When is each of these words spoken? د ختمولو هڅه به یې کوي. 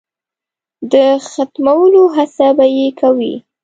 د 0.91 0.93
ختمولو 1.29 2.03
هڅه 2.15 2.47
به 2.57 2.65
یې 2.77 2.87
کوي. 2.99 3.35